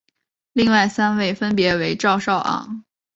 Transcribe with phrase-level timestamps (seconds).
[0.53, 2.83] 另外三位分别为赵少昂。